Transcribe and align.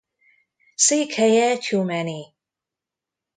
Székhelye 0.75 1.57
Tyumeny. 1.57 2.35